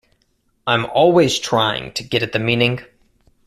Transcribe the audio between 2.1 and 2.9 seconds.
at the meaning.